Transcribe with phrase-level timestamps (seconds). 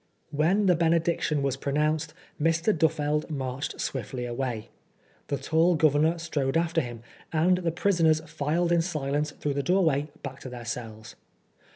[0.31, 2.75] When the benediction was pronounced, Mr.
[2.75, 4.69] Duffeld marched swiftly away;
[5.27, 10.09] the tall Governor strode after him, and the prisoners filed in silence through the doorway
[10.23, 11.15] back to their cells.